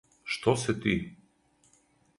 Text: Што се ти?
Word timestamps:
Што 0.35 0.53
се 0.61 0.75
ти? 0.87 0.95